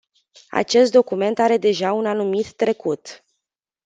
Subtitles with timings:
[0.49, 3.23] Acest document are deja un anumit trecut.